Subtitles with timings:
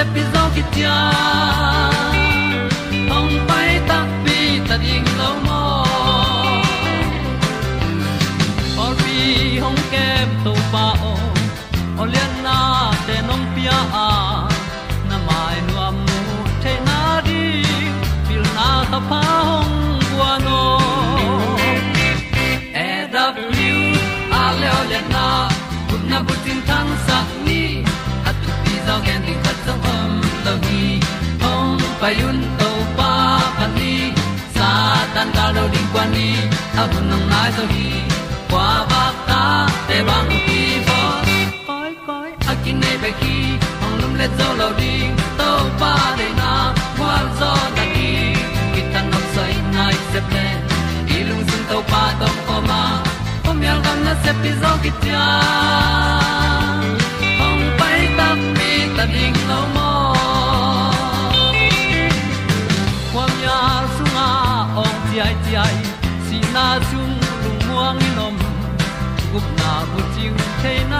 [0.00, 2.09] yal gam na pi zo ki tia
[32.18, 33.12] hong to pa
[33.58, 33.94] pa ni,
[34.54, 34.68] sa
[35.14, 36.28] tan ga do di kwan ni,
[36.80, 37.88] a bu nang mai zo hi.
[38.50, 39.42] Kwa ba ta
[39.88, 41.00] te bang ki bo.
[41.68, 43.36] Koi koi, a kin nei ba ki,
[43.84, 44.94] ong lum le zo lo di.
[45.38, 46.50] To pa de na
[46.98, 48.10] kwa zo ta ki.
[48.74, 50.46] Ki tan nok sai nai se ple
[51.18, 52.82] ilung sun to pa tom ko ma.
[53.44, 55.24] Pom yal gam na se pi zo ki ta
[70.62, 70.99] came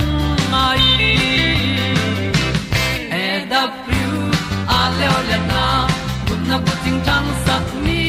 [6.83, 8.01] ting tang sắc ni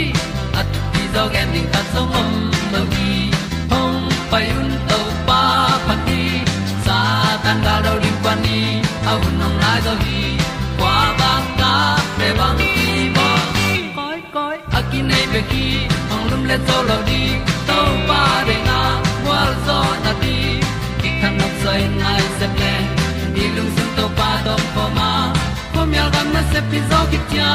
[0.60, 2.30] at ti zo gen ding ta sống om
[2.72, 3.12] lo gi
[3.70, 3.98] hong
[4.30, 5.42] pai un to pa
[5.86, 6.22] pa ti.
[6.84, 6.98] Sa
[7.44, 8.60] tan ga do ri pa ni.
[9.10, 10.22] Au nong lai do gi
[10.78, 11.72] kwa ba ta
[12.18, 12.72] pe bang đi.
[13.16, 13.28] Bo
[13.96, 15.66] koi koi akine ki nei pe ki
[16.14, 17.22] ong lum le zo lo di
[17.68, 17.78] to
[18.08, 18.80] pa de na
[19.26, 20.36] wa zo na ti.
[21.00, 22.74] Ki kan nok sai nai se ple
[23.34, 25.10] ni lung sun to pa do pa ma.
[25.74, 27.52] Pom yal gam na se pi zo ki tia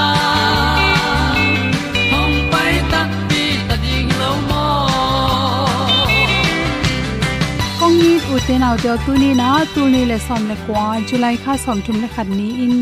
[8.50, 12.76] เป็นเอาเจ้ตัวนี้นะตัวนี้เลยสอมเลยกว่าจุลัยค่าสองทุ่มเลยขัดนี้อิน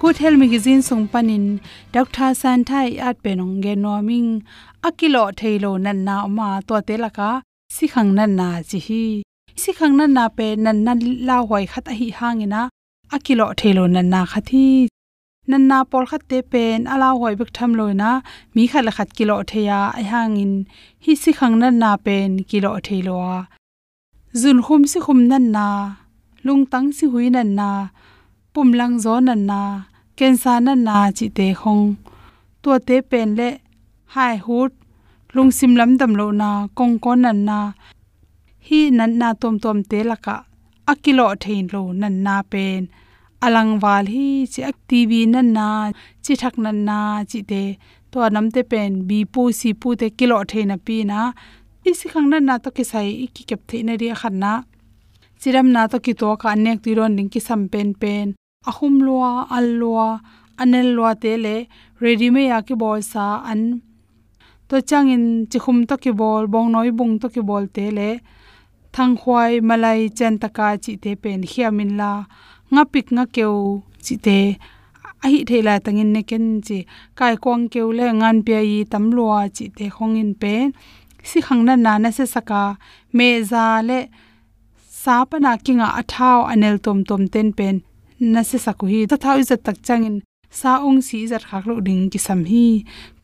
[0.00, 1.44] กูเทลมิกิซินส่งปนิน
[1.94, 4.24] ดอกทาร์ซันไทยอาจเป็นองเกนอมิง
[4.84, 7.30] อากิโลเทโลนันนาออกมาตัวเตละกะ
[7.74, 9.04] สิขังนันนาจิฮี
[9.62, 10.98] สิขังนันนาเป็นนันนัน
[11.28, 12.62] ลาหอยคัดหิห่างนะ
[13.12, 14.74] อากิโลเทโลนันนาขัดที่
[15.50, 18.12] นันนาปอลขัดเตเป็นอาลาหอยบึกทำเลยนะ
[18.56, 20.52] มีขัดละขัดกิโลเทียไอห่างอิน
[21.04, 23.12] ฮิสิขังนันนาเป็นกิโลเทโล
[24.40, 25.66] zun khum si khum nan na
[26.46, 27.70] lung tang si hui nan na
[28.52, 29.60] pum lang zo nan na
[30.18, 31.86] ken sa nan na chi te khong.
[32.62, 33.48] To te pen le,
[34.14, 34.72] hai hut
[35.34, 37.58] lung sim lam dam lo na, kong kon nan na.
[38.66, 40.36] Hi nan na tom tom te laka
[40.92, 42.82] akilo thein lo nan na pen.
[43.46, 45.68] Alang wal hi chi ak tv nan na,
[46.24, 46.98] chi thak nan na
[47.30, 47.62] chi te.
[48.10, 51.20] To nam te pen, bi pu si pu te kilo theina pi na
[51.90, 54.52] isi khang na na to ki sai ki kep the na ri khan na
[55.40, 58.26] chiram na to ki to ka nek ti ron ding ki sam pen pen.
[58.70, 60.08] Ahum loa, al loa,
[60.62, 61.56] anel loa te le
[62.02, 63.62] ready me ya ki bol sa an.
[64.68, 68.10] To changin chi khum to ki bol, bong noi bung to ki bol te le
[68.94, 72.12] thang khwai, malai, chen taka chi te pen hiamin la.
[72.72, 73.56] Nga pik nga keu
[74.04, 74.38] chi te.
[75.24, 76.78] Ahi hi thela tangin ne ken chi.
[77.18, 80.64] Kai kwang keu le, ngan pe yi tam lua chi te khongin pen
[81.30, 82.62] si khang na na na se saka
[83.16, 83.98] me za le
[85.02, 87.76] sa pa na kinga athao anel tom tom ten pen
[88.32, 89.00] na se saku hi.
[89.10, 90.16] Ta thau izat tak changin
[90.60, 92.66] sa ong si zat khak lo ding ki sam hi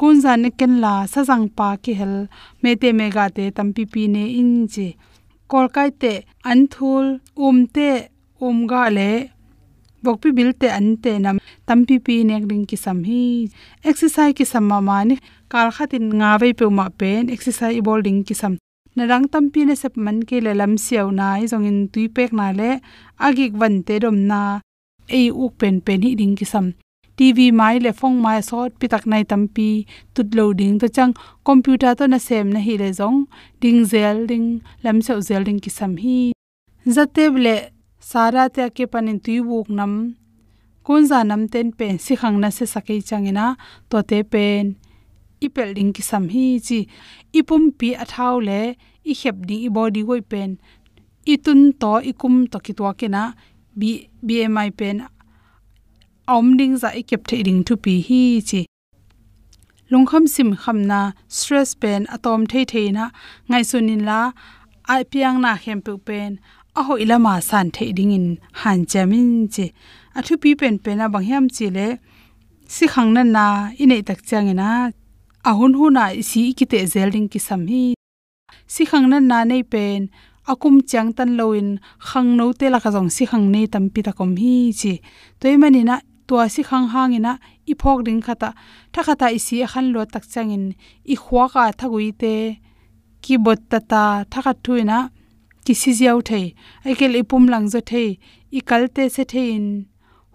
[0.01, 2.15] kun za ne ken la sa jang pa ki hel
[2.63, 4.89] me te me ga te tam pi pi ne in chi
[5.51, 6.13] kol kai te
[6.51, 7.07] an thul
[7.47, 7.91] um te
[8.47, 9.11] um ga le
[10.05, 11.37] bok pi bil te an te nam
[11.67, 13.23] tam pi pi nek ring ki sam hi.
[13.85, 15.17] Exercise ki sam ma ma ni
[15.53, 17.31] kal khatin nga ve pe ma pen.
[17.37, 18.59] Exercise bol ring ki sam
[18.97, 21.79] na rang tam pi ne sep man ke le lam siaw na i zong in
[21.93, 22.71] tui pek na le.
[23.27, 24.41] Agik van te dom na.
[25.17, 26.67] Ei uk pen pen hi ring ki sam
[27.21, 29.71] tv mai le phong mai sot pitak nai tampi.
[30.15, 31.15] Tut loading to chang.
[31.49, 33.19] Computer to na sem na hi le zong.
[33.61, 34.49] Ding zel ding.
[34.85, 36.19] Lam siaw zel ding ki sam hi.
[36.97, 37.55] Zateb le
[38.11, 39.93] sara te ke panin tui buk nam
[40.87, 43.47] kun za nam ten pen si khang na se sakai changena
[43.91, 44.65] to te pen
[45.47, 46.79] i pelding ki sam hi chi
[47.39, 48.61] ipum pi athau le
[49.11, 50.51] i khep ding i body goi pen
[51.33, 53.23] i tun to i kum to ki to ke na
[53.79, 53.83] b
[54.27, 54.97] bmi pen
[56.35, 58.61] om ding za ikep the ding thu pi hi chi
[59.91, 61.01] lungkham sim khamna
[61.37, 63.05] stress pen atom thei thei na
[63.49, 64.21] ngai sunin la
[64.93, 66.31] ai piang na hem pen
[66.79, 68.27] a ho ilama san the ding in
[68.61, 69.67] han chamin chi
[70.17, 71.89] a thu pi pen pen a bang hiam chi le,
[72.75, 73.47] si khang na na
[73.83, 74.69] ine tak chang ina
[75.49, 77.85] a hun hu na si ki te zel ding ki sam hi.
[78.75, 80.01] Si khang na na nei pen,
[80.51, 81.69] akum chang tan loin
[82.09, 84.93] khang no te la ka jong si khang nei tam pi ta kom hi chi
[85.41, 85.97] toy mani na
[86.29, 87.33] tua si khang hang ina,
[87.71, 88.51] i phok ding khata.
[88.93, 90.65] Tha khata i si khan lo tak changin
[91.13, 92.35] i khwa ka thagui te,
[93.25, 94.99] ki bot ta ta, tha kha thuina
[95.65, 96.41] ki si jiau the
[96.87, 98.05] ai kel ipum lang zo the
[98.59, 99.65] i kal te se thein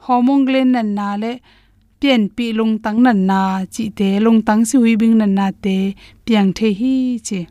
[0.06, 1.32] homong glen nan na le.
[2.00, 3.40] Pian pi lung tang nan na.
[3.74, 5.78] Chi te lung tang si hui bing nan na te.
[6.26, 6.94] Piang the hi
[7.28, 7.42] che.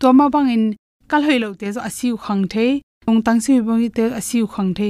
[0.00, 0.64] To ma bang in.
[1.10, 2.66] Kal hoi lo te zo asiu khang the
[3.06, 4.88] lung tang si hui bang te asiu khang the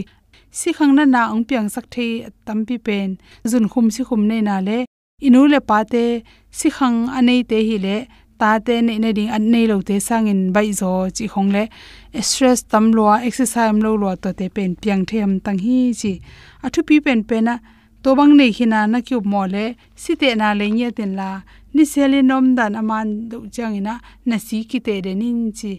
[0.58, 2.06] si khang na na ang piang sak the
[2.46, 3.10] tampi pen.
[3.50, 4.78] Zun khum si khum nei na le.
[5.26, 6.04] Inu le pa te.
[6.58, 7.96] Si khang anei te hi le
[8.42, 11.50] ta te nei na ding an nei lo te sang in bai zo chi khong
[11.56, 11.64] le
[12.28, 16.12] stress tam lo exercise lo lo to te pen piang them tang hi chi
[16.64, 17.54] a thu pi pen pen na
[18.02, 19.64] to bang nei khina na kyu mo le
[20.02, 21.28] si te na le nya ten la
[21.74, 23.94] ni se le nom dan aman do chang ina
[24.28, 25.72] na si ki te de nin chi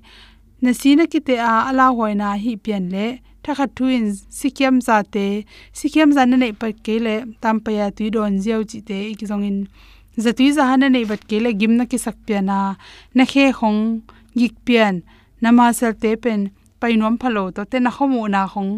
[0.64, 3.06] na si na ki te a ala hoi na hi pian le
[3.44, 4.06] thakha thuin
[4.40, 5.26] sikiam za te
[5.80, 9.00] sikiam za na nei pat ke le tam pa ya tu don jiao chi te
[9.18, 9.60] ki zong in
[10.18, 12.18] zatui za han nei bat ke le gim ki sak
[12.50, 12.58] na
[13.16, 13.82] na khe khong
[14.40, 14.96] gik pian
[15.42, 16.42] nama sel te pen
[16.82, 18.72] painom phalo to te na khomu na khong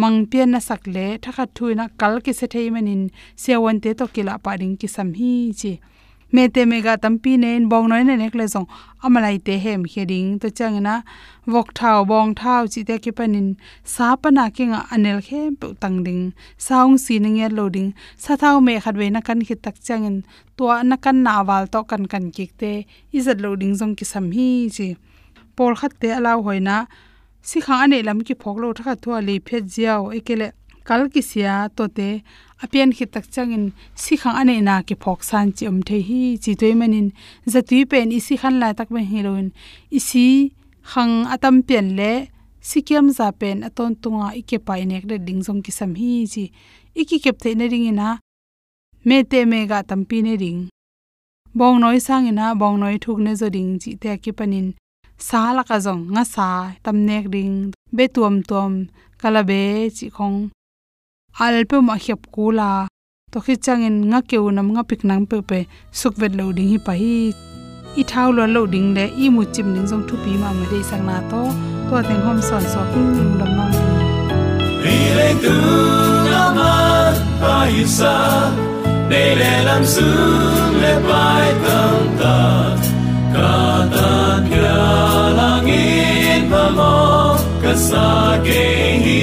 [0.00, 3.02] mang pian na sakle, thakha thuina kal ki se thei manin
[3.42, 5.72] sewon te to kila pa ding ki sam hi chi
[6.32, 8.66] me te me ga tampi nen bong noi ne nek le zong.
[9.04, 10.94] Amalai te hem heding to changna
[11.46, 13.48] wok thau bong thau chi te ki panin
[13.84, 16.34] sa pana ki nga anel khe, pu tang ding.
[16.66, 20.16] Saung si ning ya loading sa thau me khat we na kan khit tak changin
[20.56, 22.72] to na kan na wal to kan kan ki te.
[23.16, 24.88] Izat loading zong ki sam hi chi.
[25.56, 26.86] Pol khat te alaw hoina
[27.48, 30.10] si kha ane lam ki phok lo thakha thua le phe jiao.
[30.18, 30.50] Ekele
[30.86, 32.08] kal ki sia to te
[32.62, 33.64] apian khit tak changin
[34.02, 37.08] si khang ane na ki phok san chi om the hi chi toy manin
[37.52, 39.48] zatui pen isi khan la tak ba heroin
[39.98, 40.26] isi
[40.90, 42.12] khang atam pen le
[42.68, 46.44] sikiam za pen aton tunga ike pai nek de ding jong ki sam hi chi
[47.00, 48.08] iki kep the na ring ina
[49.08, 50.60] me te me ga tampi ne ring
[51.58, 54.68] bong noi sang ina bong noi thuk ne zo ding chi te ki panin
[55.26, 56.48] sa la ka jong nga sa
[56.84, 57.56] tam nek ring
[57.96, 58.72] be tuam tuam
[59.20, 59.60] kala be
[59.96, 60.38] chi khong
[61.44, 62.70] alpe ma khep kula
[63.32, 65.58] to khi changin nga keu nam nga pik nang pe pe.
[66.00, 67.16] Suk vet lo ding hi pa hi.
[68.00, 70.64] I thau lo lo ding le i mu chim ning jong thu pi ma ma
[70.70, 71.42] de sang na to.
[71.88, 73.66] To teng hom son so king ning lam ma
[74.84, 75.56] ri le tu
[76.32, 76.72] na ma
[77.40, 78.14] pa hi sa.
[79.10, 80.08] Để le lam su
[80.82, 82.38] le pai tam ta.
[83.34, 83.54] Ka
[83.94, 84.12] ta
[84.48, 84.80] kia
[85.38, 86.96] la ngin pa mo
[87.62, 88.06] ka sa
[88.46, 88.66] ge
[89.04, 89.22] hi.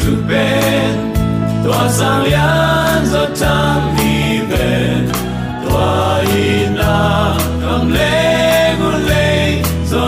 [0.00, 0.94] Tu ben
[1.64, 5.02] Tua sang lian zo tam mi ben
[5.64, 6.96] Tua ina
[7.62, 8.14] kam le
[8.78, 9.28] ngu le
[9.90, 10.04] zo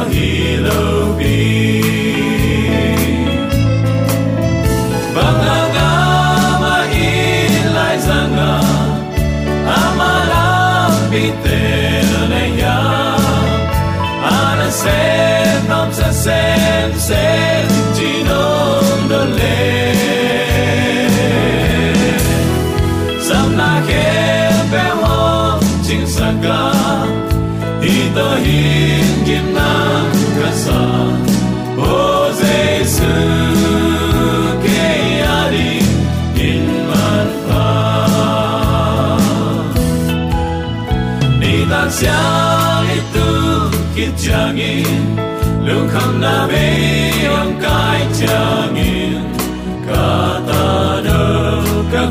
[27.86, 29.46] hi to hin kim
[30.62, 30.78] sa
[31.88, 31.98] o
[32.38, 33.60] Jesus
[34.64, 34.86] ke
[35.34, 35.74] ari
[36.46, 37.68] in man pa
[41.42, 41.88] ni tan
[42.98, 43.30] itu
[43.94, 45.00] kit changin
[46.24, 46.68] na be
[47.64, 49.22] kai changin
[49.86, 50.10] ka
[50.50, 50.68] ta
[51.06, 51.24] do
[51.94, 52.04] ka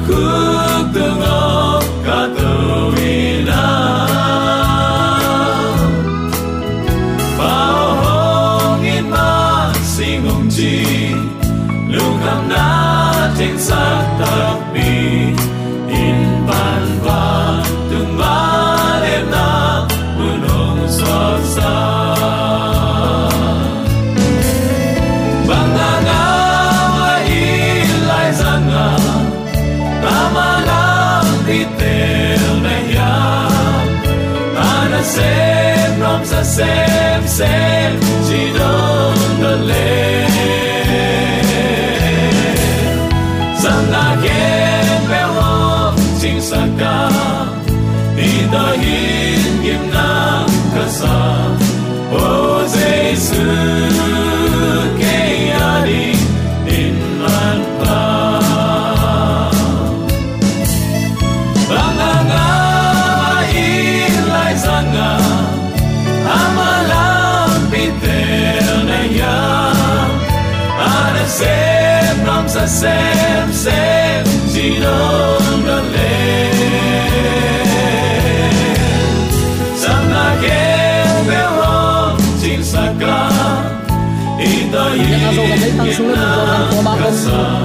[85.96, 87.10] sung le ko kan ko ma ko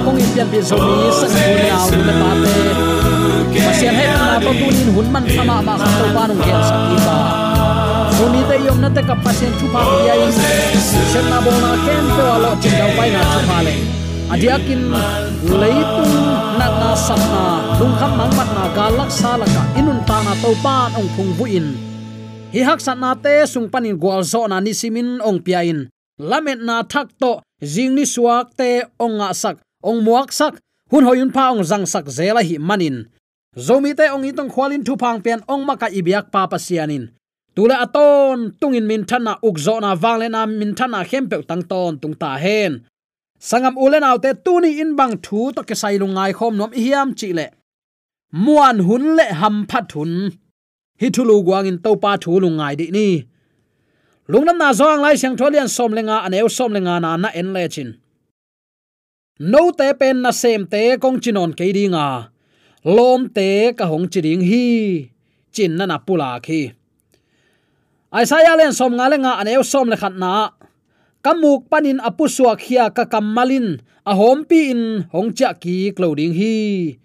[0.07, 4.05] kong in pian pian so ni san ko ni au le pa te pasian he
[4.07, 7.15] na to nin hun man sama ma kha to pa nong gen sa ki ba
[8.15, 10.31] so ni te yom na te ka pa sian chu pa ya ai
[11.11, 13.73] sian na bo na ken pe wa lo chin dau pai na chu pa le
[14.33, 14.81] adiakin
[15.61, 16.15] leitung
[16.59, 17.43] na na sam na
[17.79, 21.09] lung kham mang mat na galak sa la ka inun ta na to pa ong
[21.15, 21.67] phung bu in
[22.53, 25.79] hi hak sat na te sung panin gwal zo na ni simin ong pia in
[26.29, 30.59] lamet na thak to jing ni suak te onga sak, ong muak sak.
[30.91, 33.07] Hun hoyun pa ong zang sak zela hi manin.
[33.55, 37.13] Zomi te ong itong khwalin thu phang pian ong maka ibyak pa pasianin
[37.55, 42.15] tule aton tungin min thana ukzo na wangle na min thana khempe tang ton tung
[42.21, 42.73] ta hen.
[43.39, 47.29] Sangam ulen autte tuni in bang thu to ke sai lungai khom nom hiam chi
[47.37, 47.47] le.
[48.43, 50.13] Muan hun le ham phat hun.
[51.01, 53.07] Hi thulu guang in to pa thu lungai di ni
[54.29, 57.65] lungnam na zong lai siang tholian som lenga aneu som lenga na na en le
[57.69, 57.89] chin.
[59.39, 62.29] No te pen na sem te kong chinon ke dinga
[62.85, 65.09] lom te ka hong chiring hi.
[65.51, 66.71] Chin na na pula khi.
[68.11, 70.51] Isaiah len som nga lenga aneu som le khat na.
[71.23, 76.33] Kamuk panin apu suak khia ka kamalin a hom pi in hong cha ki clothing
[76.33, 76.97] hi.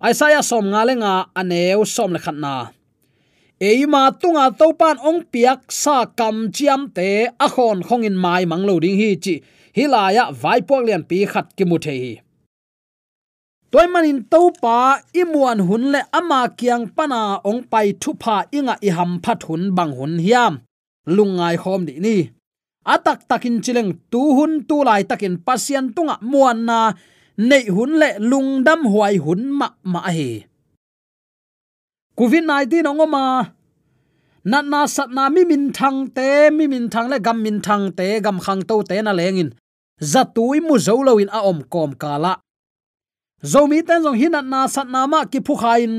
[0.00, 2.75] Isaiah som nga lenga aneu som le khat na
[3.60, 7.08] eima tunga topan ong piak sa kam chiam te
[7.40, 9.34] a khon khongin mai manglo ding hi chi.
[9.76, 12.14] Hilaya vai pok lian pi khat ki mu the hi.
[13.72, 14.76] Toy manin topa
[15.20, 19.62] imuan hun le ama kiang pana ong pai thu pha inga i ham phat hun
[19.76, 20.54] bang hun hiam.
[21.16, 22.16] Lungai khom di ni.
[22.94, 26.78] Atak takin chileng tu hun tu lai takin pasian tunga muan na
[27.48, 30.30] nei hun le lungdam huai hun ma ma hi
[32.16, 33.52] covid 19 ongoma
[34.46, 37.90] na na sat na mi min thang te mi min thang le gam min thang
[37.98, 39.50] te, gam khang to te na lengin.
[40.00, 42.32] Zatui mu zo lo in a om kom kala.
[43.42, 45.92] Zomi ten zong hin na sat na ma ki phu khain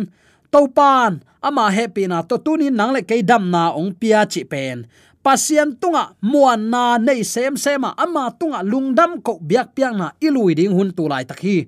[0.53, 1.11] to pan
[1.47, 4.87] ama happy na to tunin nang le ke dam na ong pia chi pen.
[5.19, 10.55] Pasien tunga muan na nei sem sema ama tunga lungdam ko biak piang na ilui
[10.55, 11.67] ding hun tu lai takhi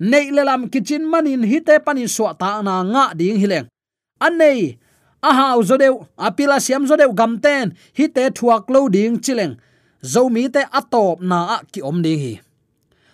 [0.00, 3.66] nei lelam kitchen manin hite panin so ta na nga ding hileng
[4.26, 4.60] anei
[5.28, 9.54] a hau zo deu apila siam zo deu gamten hite thuak lo ding chileng
[10.02, 12.34] zomi te atop na a ki om ding hi.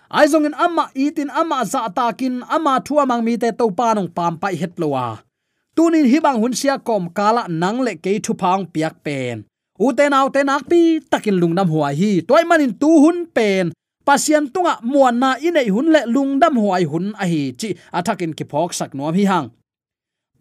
[0.07, 3.95] Ai zong in ama, itin ama za takin ama thua mang mi te to pa
[3.95, 5.19] nong pam pai het lowa
[5.77, 9.45] tunin hi bang hun sia kom kala nang le ke thu phang piak pen.
[9.87, 13.75] U te nau te nak pi, takin lungnam huai hi, toy manin tu hun pen
[14.07, 18.45] pasian tunga muan na inei hun le lungdam huai hun a hi chi athakin ki
[18.51, 19.49] phok sak nuam hi hang.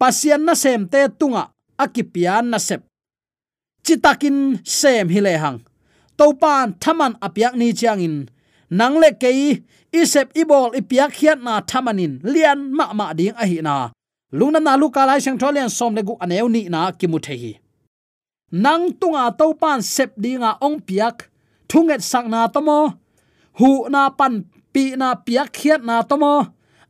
[0.00, 1.42] Pasian na sem te tunga
[1.84, 2.80] akipian na sep.
[3.84, 4.38] Chitakin
[4.78, 5.58] sem hi le hang.
[6.18, 8.16] Topan thaman apiak ni changin
[8.78, 9.42] nang le kei
[10.00, 13.74] isep ibol ipiak hiat na thamanin lian ma ma ding a hi na.
[14.38, 17.52] Lungna na lu kalai sang tholian som le gu aneu ni na kimuthe hi.
[18.64, 21.16] Nang tunga topan sep dinga ong piak,
[21.70, 22.78] thunget sak na tomo
[23.58, 24.34] hu na pan,
[24.72, 26.34] pi na piak, khiat na tomo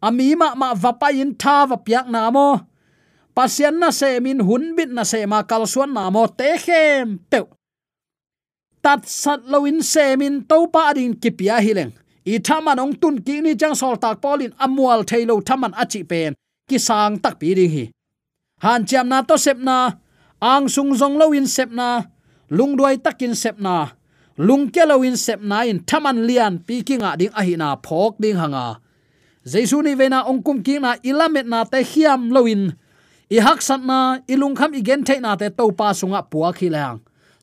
[0.07, 2.49] ami ma ma vapa in tha, va piak na mo.
[3.37, 6.27] Pasian na se min, hun bit na se ma kal suan na mo.
[6.39, 7.41] Te khem pe
[8.87, 11.91] tat sat loin se min to pa din kipia hileng
[12.33, 16.33] i thaman ong tun ki ni chang sol tak polin amual thailo thaman achi pen.
[16.69, 17.85] Ki sang tak pi ding hi.
[18.65, 19.79] Han cham na to sep na.
[20.53, 21.89] Ang sung zong lo in sep na.
[22.57, 23.77] Lung duai takin sep na
[24.37, 24.83] lung ke
[25.17, 28.81] sep na in thaman lian pi ki ah ding ahina phok ding hanga.
[29.45, 32.75] Jesu ni vena ongkum king na ilamet na te hiam loin,
[33.31, 37.01] i hak sat na ilung kham igen the na te topa sunga puwa khilang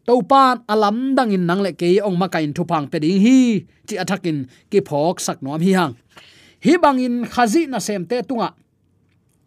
[0.07, 3.63] lang alam dang in nang le ke ong ma kain thu pang pe ding hi
[3.87, 5.93] chi athakin ki phok sak nom hi hang.
[6.63, 8.49] Hi bangin khazi na sem te tunga.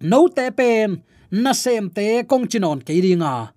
[0.00, 3.55] No te pen na sem te kong chinon ke ringa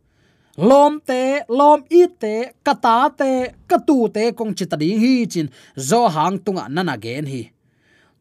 [0.59, 3.29] lom te, lom i te, kata te,
[3.69, 5.49] katu te kong chitadi hi chin.
[5.75, 7.43] Zo hang tunga nana gen hi.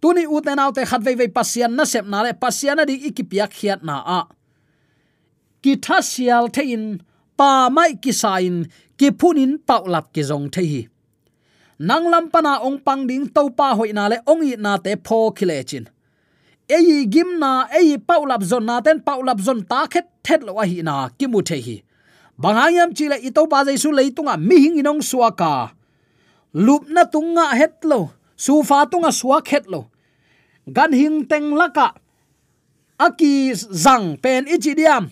[0.01, 2.35] Tuni u te nau te khat vei vei pasian na sep na le.
[2.35, 4.21] Pasian di ikipiak khiat na a.
[5.63, 7.03] Ki thasial the in,
[7.37, 8.67] pa mai ki sain
[8.99, 10.83] ki phunin paulap ki zong the hi.
[11.79, 14.95] Nang lam pana ong pang ding to pa hoi na le ong i na te
[14.97, 15.89] pho khile chin.
[16.71, 20.83] Ei gim na, ei paulap zon na ten paulap zon ta khet, thet lo hi
[20.83, 21.83] na ki mu the hi
[22.39, 25.75] bangayam chile ito pa jaisu leitunga mi hing inong suaka
[26.55, 29.91] lup na tunga hetlo sufa tunga suak hetlo
[30.71, 31.99] gan hing teng laka
[32.97, 35.11] aki zang pen ichidiam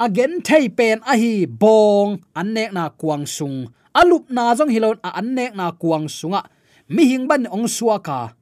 [0.00, 3.68] again thei pen a hi bong annek na kuang sung.
[3.92, 6.48] Alup na jong hilon, a annek na kuang sunga.
[6.88, 8.32] Mi hing ban ong suaka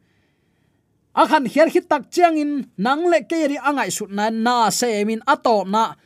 [1.19, 5.03] akhan hier hit tak chiang in, nang le ke ri angai sut na na se
[5.03, 5.99] min ato na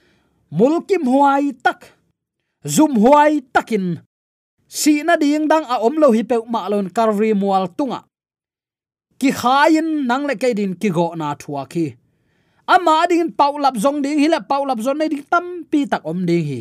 [0.52, 1.96] mulkim huai tak
[2.60, 4.04] zum huai takin
[4.68, 8.04] si na ding dang a à om lo hi pe ma lon karri mual tunga.
[9.20, 11.96] Ki khain nang le ke din ki go na thua ki.
[12.68, 16.24] Ama ding paulap zong ding hi la paulap zon nei ding tam pi tak om
[16.28, 16.60] ding hi.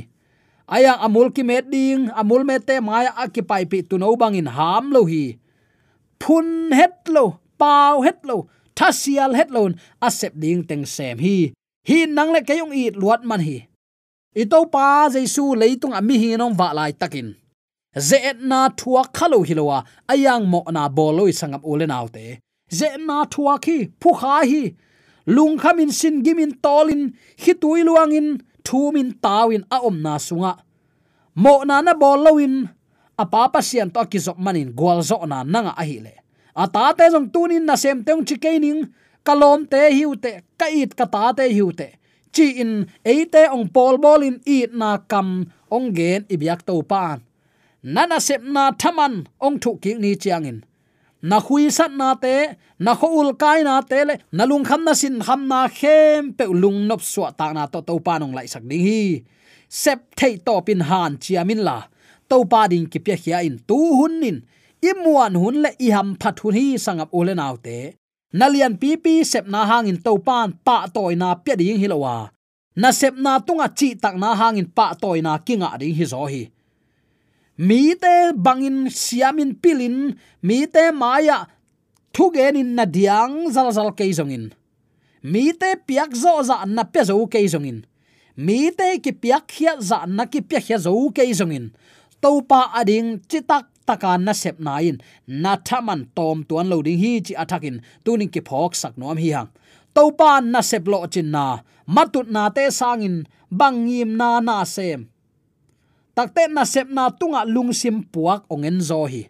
[0.71, 4.91] Aya amul ki met ding amul me te maya akipai pi tu no bangin ham
[4.95, 5.35] lo hi.
[6.21, 11.51] Phun het lo pau het lo thasial het lon asep ding teng sem hi.
[11.87, 13.70] Hi nang le kayong i luat man hi
[14.33, 17.35] ito pa jesu leitung ami hi wa lai takin.
[17.97, 22.39] Ze na thua khalo hilowa, ayang mo na boloi sangam ule naute.
[22.71, 24.75] Ze na thua khi phu kha hi.
[25.27, 27.11] Lung khamin sin gimin tolin
[27.43, 30.53] hi tui luangin, thumin tawin a om na sunga.
[31.35, 32.69] Mo na na bolowin
[33.19, 36.13] apa pa sian to ki zop manin gwal zo na nanga a hi le
[36.55, 38.91] ata te jong tunin na sem teung chikening
[39.23, 42.00] kalom te hiute, kait ka ta te hiute
[42.35, 42.73] chi in
[43.11, 45.29] eite ong pol bolin i na kam
[45.75, 47.17] ong gen ibyak to pan
[47.93, 49.13] nana sep na thaman
[49.45, 50.59] ong thu ki ni chiangin
[51.21, 54.81] na hui sat na te, na kho ul kai na te le, na lung kham
[54.85, 58.33] na sin kham na khem pe lung nop suwa ta na to to pa nong
[58.37, 59.01] lai sak ding hi.
[59.69, 61.77] Sep thei to pin han chiamin la.
[62.29, 64.37] To pa ding ki pya khia in tu hun nin.
[64.89, 67.77] Imuan hun le i ham phat hun hi sangap ole naw te
[68.33, 72.31] nalian pi pi sep na hangin topan pa toina pya ding hilowa
[72.75, 76.43] na sep na tunga chi tak na hangin pa toina kinga ding hi zo hi.
[77.61, 81.45] Mi te bangin siamin pilin, mi te maya
[82.15, 84.49] thugenin na diang zal zal ke zongin.
[85.21, 87.85] Mi te piak zo za na pe zo ke zongin.
[88.39, 91.69] Mi te ki piak khia za na ki piak khia zo ke zongin.
[92.21, 97.11] Topa ading chitak taka na sep na in na thaman tom tuan lo ding hi
[97.25, 99.49] chi athakin tunin ki phok sak nom hi hang.
[99.95, 101.45] Topa na sep lo chin na.
[101.95, 103.15] Matut na te sangin
[103.59, 105.01] bangim na na sem.
[106.15, 109.23] Takte na sep na tunga lungsim puak ongen zo hi.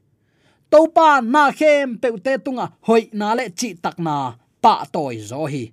[0.71, 4.15] Topa na khem peute tunga hoi na le chi tak na
[4.63, 5.63] pa toy zo hi.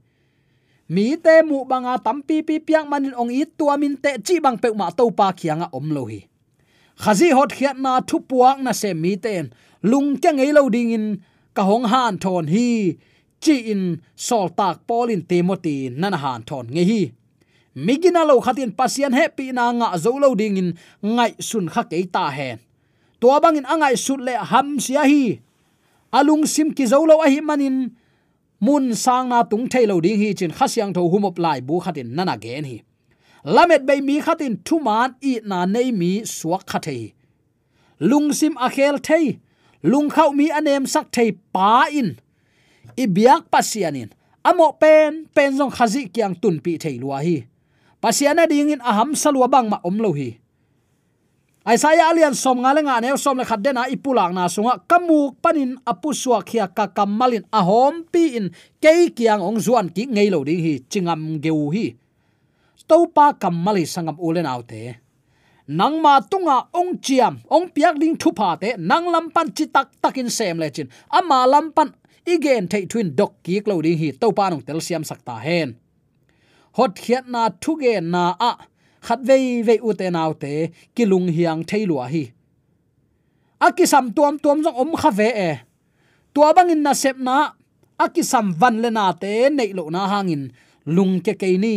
[0.88, 4.68] Mi te mu banga tam pi piang manin ong i tuamin te chi bang pe
[4.72, 6.20] ma topa khianga om lo hi
[7.02, 9.44] khazi hot khiat na thu puang na se mi ten.
[9.90, 11.06] Lung ke ngei lo ding in
[11.56, 12.96] ka hong han thon hi,
[13.42, 13.82] chi in
[14.26, 17.02] sol tak polin timothy nan han thon nge hi.
[17.86, 20.68] Migina lo khatin pasian happy na nga zo lo ding in
[21.16, 22.58] ngai sun kha ke ta hen.
[23.20, 25.38] To bang in angai sut le ham sia hi.
[26.18, 27.76] Alung sim ki zo lo a hi manin
[28.60, 32.36] mun sang na tung thailo ding hi chin khasyang tho humop lai bu khatin nana
[32.44, 32.82] gen hi
[33.44, 37.14] lamet bei mi khatin thuman i na nei mi suak kha thei.
[38.00, 39.38] Lungsim akhel thei.
[39.82, 42.18] Lung khau mi anem sak thei pa in.
[42.96, 44.10] I biak pasianin
[44.44, 47.46] amo pen pen jong khazi kyang tun pi thei lua hi.
[48.02, 50.38] Pasiana ding in aham salwa bang ma om lo hi.
[51.68, 54.80] Isaiah alian som nga le nga ne, som le khat dena ipulang na sunga.
[54.88, 58.46] Kamuk panin apu suwa khia ka kamalin ahom pi in.
[58.80, 61.92] Ke kiang ong zuan ki ngei lo ding hi, chingam geu hi
[62.88, 64.82] topa kamali sangam ulen autte.
[65.68, 69.88] Nang ma tunga ong chiam, ong piak ding thu pa te, nang lampan chi tak
[70.02, 70.88] takin sem le chin.
[71.12, 71.88] Ama lampan
[72.24, 75.76] igen thei twin dok ki klo ding hi topa nong tel siam sakta hen.
[76.76, 78.50] Hot khiat na thu ge na a
[79.06, 80.52] khát vei vei u te nau te
[80.94, 82.24] ki lung hiang thailua hi.
[83.66, 85.52] Aki sam tuam tuam jong om kha ve e.
[86.32, 87.36] Tua bangin na sep na
[88.04, 90.42] aki sam van le na te, nei lo na hangin
[90.96, 91.76] lung ke ke ni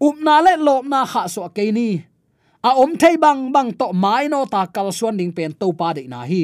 [0.00, 1.88] up na le lop na kha so ke ni.
[2.62, 5.72] À, A om thei bang bang to mai no ta kal suan ding pen to
[5.72, 6.42] pa de na hi.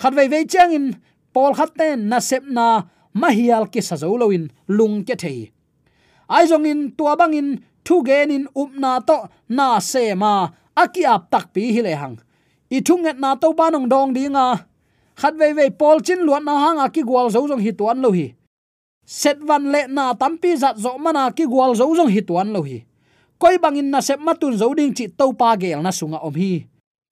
[0.00, 0.86] Khat vei vei chang in
[1.32, 2.82] pol khat ten na sep na
[3.14, 4.44] mahial ki sa zo loin
[4.76, 5.50] lung ke thei
[6.28, 7.48] ai jong in, tua bang in,
[7.84, 9.16] thu genin upna to
[9.48, 12.16] na se ma aki ap tak pi hi le hang
[12.70, 14.46] i thung nget na to banong dong dinga
[15.20, 18.10] khat ve ve pol chin luat na hanga ki gwal zo jong hi tuan lo
[18.12, 18.26] hi.
[19.08, 22.60] Set van le na tampi zat zo mana ki gwal zo jong hi tuan lo
[22.62, 22.84] hi
[23.38, 26.66] koi bangin na sep matun zo ding chi to pa gel na sunga om hi.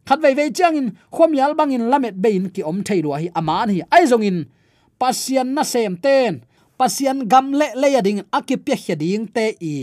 [0.07, 3.29] Khat vei vei chang in, khom yal bangin lamet bein ki om thei ro hi
[3.35, 3.81] aman hi.
[3.91, 4.39] Ai zong in,
[5.01, 6.43] pasian na sem ten,
[6.79, 9.75] pasian gam le le ya ding akipya hya ding te i.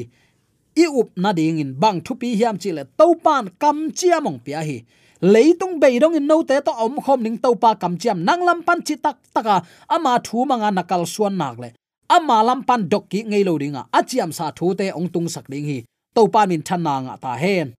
[0.76, 4.20] I up na ding in, bang thu pi hiam chi le to pan kam chia
[4.26, 4.78] mong pia hi.
[5.24, 8.24] Leitung bei dong in no te to om khom ning to pa kam chiam.
[8.28, 11.70] Nang lam pan chi tak taka ama thu manga nakal suan nak le.
[12.10, 15.48] Ama lam pan dok ki ngei lo dinga achiam sa thu te ong tung sak
[15.52, 15.80] ding hi
[16.16, 17.74] to pan min than na nga ta hen.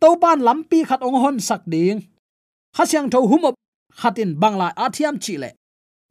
[0.00, 2.06] To pan lam khat ong hon sak ding.
[2.76, 3.54] Khasyang tho humop
[4.00, 5.50] khatin bangla athiam chi le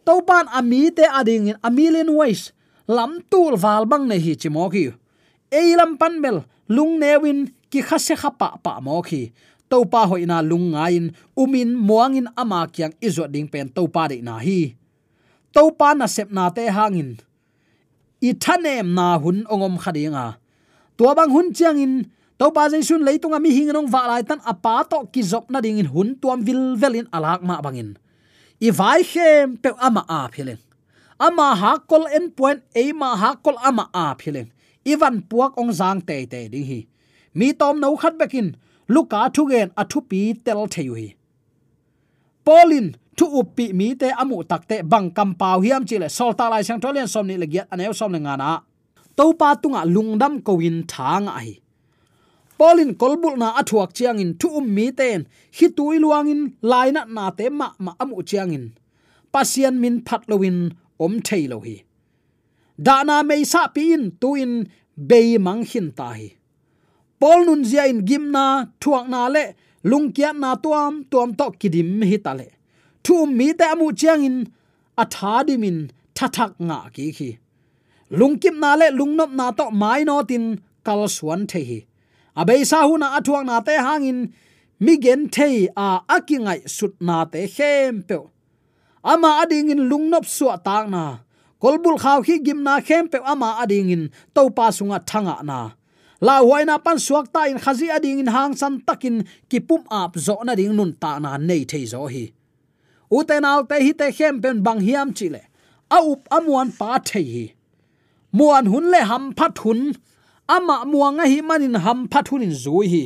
[0.08, 2.52] to pan ami te ading in amilin ways
[2.88, 4.86] lam tul wal bang ne hi chi mo ki
[6.00, 6.38] pan mel
[6.76, 7.40] lung newin
[7.72, 9.32] ki khase khapa pa mo khi
[9.70, 14.18] to pa hoina lung ngain umin muangin ama kyang izo ding pen to pa de
[14.24, 14.76] na hi.
[15.56, 17.20] To pa na sep na te hangin.
[18.24, 20.40] I thanem na hun ongom khadinga
[20.98, 21.94] tua bang hun chiang in
[22.40, 25.46] to pa jai sun leitunga ami hing nong wa lai tan apa to ki zop
[25.54, 27.90] na ding in hun tuam vil velin alak ma bangin
[28.68, 30.62] i vai khem pe ama a phileng
[31.28, 34.50] ama ha kol en point e ma ha kol ama a phileng
[34.88, 36.80] ivan puak ong jang te te ding hi.
[37.38, 38.56] Mi tom no khat bekin
[38.88, 41.08] luka thu gen athu pi tel theu hi.
[42.46, 46.64] Polin thu upi mi te amu takte bang kam pau hiam chile sol ta lai
[46.68, 48.50] sang tholen som ni le anew som le ngana
[49.18, 51.52] topa tunga lungdam kowin thang ai.
[52.58, 55.20] Polin kolbul na athuak chiang in thu um mi ten.
[55.58, 58.66] Hi tui luang in laina na te ma ma amu chiang in
[59.34, 60.58] pasian min phat lowin
[61.06, 61.76] om thei lo hi.
[62.86, 64.54] Dana mei sa pi in tu in
[65.10, 66.28] be mang hin ta hi.
[67.20, 68.46] Pol nun zia in gimna
[68.82, 69.44] thuak na le,
[69.90, 72.48] lung kia na tuam tuam to kidim hi ta le.
[73.04, 74.38] Thu um mi te amu chiang in
[75.02, 75.80] a tha dimin
[76.68, 77.30] nga ki khi
[78.12, 81.80] lungkim na le lungnop na to mai no tin kal suan the hi.
[82.38, 84.34] Abei sa hu na athuang na te hangin,
[84.80, 88.17] mi gen thei a akingai sut na te hem pe
[89.04, 91.20] ama ading in lungnop suwa ta na.
[91.62, 94.04] Kolbul khaw khi gimna hem pe ama ading in
[94.36, 95.72] to pa sunga thanga na.
[96.22, 100.36] La huaina pan suak ta in khazi ading in hang san takin kipum ap zo
[100.43, 102.26] na ding nun ta na nei thei zo hi.
[103.12, 103.39] U te
[103.70, 105.41] te hi te hem pen bang hiam chile
[105.89, 107.57] a up amuan pa thei hi
[108.34, 109.94] muan hun le ham phat hun.
[110.48, 113.04] Ama muanga hi manin ham phat hun in zui hi.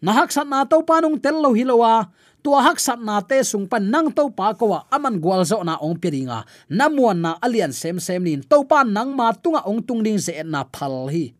[0.00, 2.08] Na hak sat na to panung tel lo hi lowa
[2.40, 4.80] tua hak sat na te sung pan nang to pa ko wa.
[4.92, 8.92] Aman gwal zo na ong piringa na muan na alian sem sem nin to pan
[8.96, 11.32] nang ma tunga ong tung ding se na phal hi.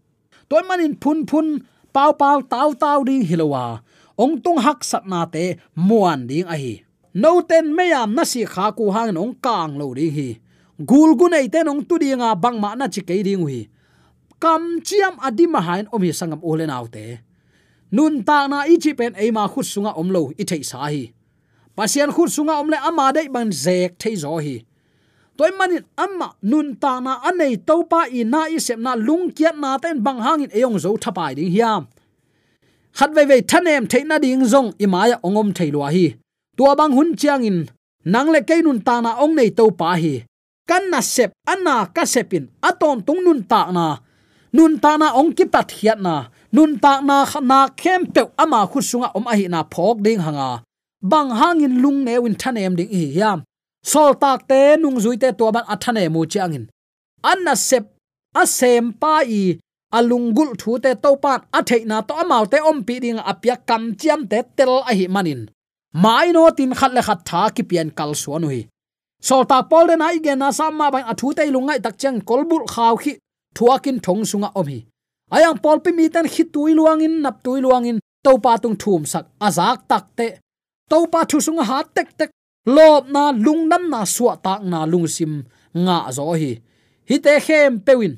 [0.49, 3.81] Toy manin phun phun pau pau tau tau ding hilowa
[4.21, 6.85] ong tung hak sat na te muan ding a hi.
[7.17, 10.31] No ten meyam na si kha ku hang ong kang lo ding hi
[10.89, 13.69] gul gu nei ten ong tu dinga bang ma na chi ke ding hi
[14.43, 17.31] kam chiam adi hain om hi sangam ole naute
[17.93, 21.03] nun ta na ichi pen e ma khut sunga omlo i thei sa hi.
[21.77, 24.57] Pasian khut sunga omle ama dei ban zek thei zo hi.
[25.37, 29.25] Toy manin amma nun ta na anei to pa i na i sem na lung
[29.37, 31.83] kiat na ten bang hangin eyong zo thapai ding hiam.
[32.99, 36.07] Khat ve ve thanem theina ding zong imaya ongom lo hi.
[36.57, 37.59] Tua bang hun chiang in.
[38.05, 40.15] Nang le ke nun ta na ong nei to pa hi
[40.71, 43.87] kan na sep anna ka sepin aton tung nun ta na.
[44.57, 46.15] Nun ta na ong ki pat hiat na.
[46.57, 47.17] Nun ta na
[47.51, 50.51] na khem pe ama khu sunga om a hi na phok ding hanga.
[51.11, 53.41] Bang hangin lung ne win thanem ding hi yam
[53.83, 56.65] sol tak te nung zui te to ban athane mu chiangin
[57.31, 57.85] anna sep
[58.35, 59.43] a sem pa i
[59.99, 63.83] alungul thu te to pan a theina to amau te om pi ding apia kam
[64.01, 65.41] chiam te tel a hi manin
[66.03, 68.61] mai no tin khat le khat tha ki pian kal suanui
[69.21, 71.99] hui sol ta pol den ai gen na sam ma bang athu te lungai tak
[71.99, 73.19] chang kolbul khaw khi
[73.55, 74.85] thuakin thong sunga om hi.
[75.31, 79.05] Ayang pol pi mi tan khi tui luangin nap tui luangin to pa tung thum
[79.07, 80.29] sak azak tak te.
[80.91, 82.31] To pa thu sunga ha tek tek
[82.67, 86.53] lob na lung nam na suwa tak na lung sim nga zo hi.
[87.09, 88.15] Hi te khem pewin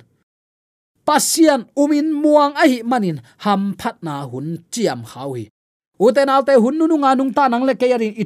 [1.07, 5.51] pasian umin muang ahi manin, ham phat na hun chiam khawi
[5.99, 8.25] uten alte hun nu nga nung ta nang le ke yarin i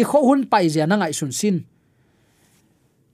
[0.00, 1.64] i kho hun pai zia na ngai sun sin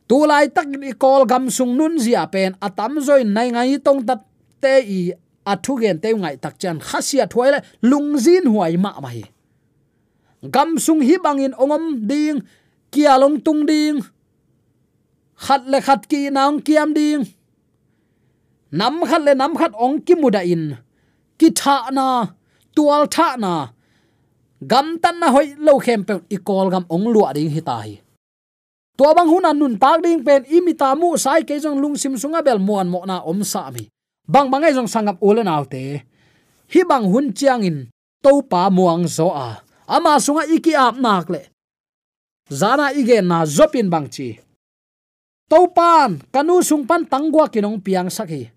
[0.08, 4.00] tu lai tak i kol gam sung nun zia pen atam zoi nai ngai tong
[4.08, 4.20] tat
[4.62, 5.00] te i
[5.52, 6.76] athu gen te ngai tak chan.
[6.88, 7.58] Khasia thuai le
[7.90, 9.24] lungzin huai ma ma hi
[10.42, 12.40] gam sung hi bangin ongom ding,
[12.90, 14.00] kia long tung ding.
[15.36, 17.24] Khát le khát ki naung kiam ding.
[18.70, 20.74] Nam khát le nam khát ong ki muda in.
[21.38, 22.26] Ki tha na,
[22.74, 23.68] tual tha na.
[24.60, 27.76] Gam tan na hoi lo khem pe, i kol gam ong lua ding hi ta
[27.80, 28.01] hi
[28.98, 32.14] to bang hun an nun tak ding pen imita mu sai ke jong lung sim
[32.16, 33.88] sunga bel muan mo na om sa mi.
[34.28, 36.04] Bang bangai jong sangap ulen autte
[36.72, 37.78] hi bang hun chiang in
[38.22, 39.60] to pa muang zo a.
[39.88, 41.42] Ama sunga iki ap nak le.
[42.48, 44.38] Zana ige na zopin bang chi.
[45.52, 48.48] To pan, kanu sung pan tangwa kinong piang sakhi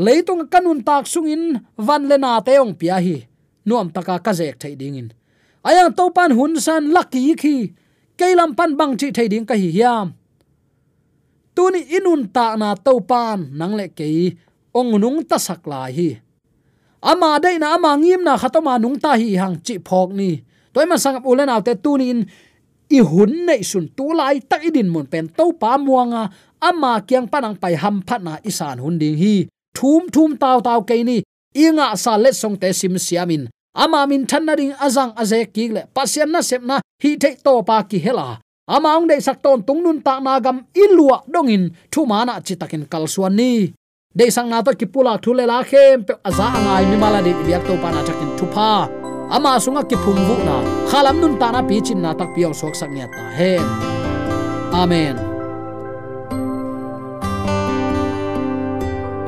[0.00, 3.28] leitung kanun tak sungin van le na teong pia hi.
[3.68, 5.08] Nuam taka ka jek thai ding in.
[5.60, 7.76] Ayang to pan hun san lucky khi
[8.20, 10.06] keilam pan bang chi thai ding ka hi hiam.
[11.56, 14.06] Tuni inun ta na to pan nang le ke
[14.78, 16.08] ong nung ta sak lai hi.
[17.10, 20.30] Ama dei na ama ngim na khatoma nung ta hi hang chi phok ni.
[20.72, 22.20] Toy ma sang ulen te tuni in,
[22.96, 26.22] i hun nei sun tu lai tak idin mun pen to pa muanga,
[26.68, 29.34] ama kyang panang pai ham phat na isan hun ding hi.
[29.76, 31.18] Thum thum taw taw ke ni
[31.64, 33.42] inga sa le song te sim siamin
[33.74, 35.82] ama min thanna ding azang aze ki le.
[35.94, 38.38] Pasian na sep na hi the to pa ki hela.
[38.68, 42.54] Ama ong dei sak ton tung nun ta na gam ilua dongin thu mana chi
[42.54, 43.72] takin kal suan ni.
[44.14, 47.20] De sang na to ki pula thu le la khem pe aza angai mi mala
[47.22, 48.88] de biak to pa na takin thu pa.
[49.34, 50.56] Ama sunga ki phum vu na.
[50.90, 53.52] Khalam nun ta na pi chin na tak piaw sok sak nya ta he
[54.82, 55.29] amen.